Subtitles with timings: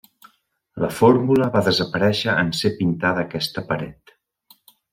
[0.83, 4.19] La fórmula va desaparèixer en ser pintada aquesta paret.